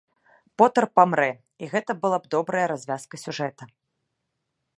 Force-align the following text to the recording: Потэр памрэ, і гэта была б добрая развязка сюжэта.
Потэр 0.61 0.85
памрэ, 0.99 1.27
і 1.63 1.71
гэта 1.75 1.91
была 2.07 2.17
б 2.25 2.35
добрая 2.37 2.65
развязка 2.73 3.15
сюжэта. 3.27 3.63